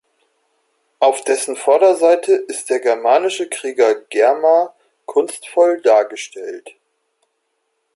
Auf 0.97 1.23
dessen 1.25 1.55
Vorderseite 1.55 2.31
ist 2.31 2.71
der 2.71 2.79
germanische 2.79 3.47
Krieger 3.49 3.93
Germar 3.93 4.75
kunstvoll 5.05 5.79
dargestellt. 5.79 6.73